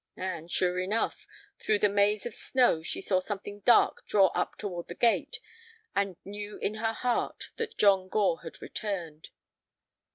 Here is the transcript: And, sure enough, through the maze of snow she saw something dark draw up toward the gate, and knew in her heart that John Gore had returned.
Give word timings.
And, 0.17 0.49
sure 0.49 0.79
enough, 0.79 1.27
through 1.59 1.77
the 1.77 1.87
maze 1.87 2.25
of 2.25 2.33
snow 2.33 2.81
she 2.81 3.01
saw 3.01 3.19
something 3.19 3.59
dark 3.59 4.03
draw 4.07 4.29
up 4.33 4.57
toward 4.57 4.87
the 4.87 4.95
gate, 4.95 5.39
and 5.95 6.17
knew 6.25 6.57
in 6.57 6.73
her 6.73 6.93
heart 6.93 7.51
that 7.57 7.77
John 7.77 8.09
Gore 8.09 8.41
had 8.41 8.63
returned. 8.63 9.29